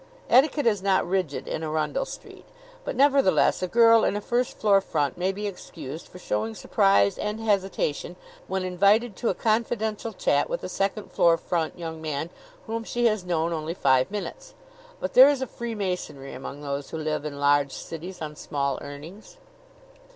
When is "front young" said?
11.37-12.01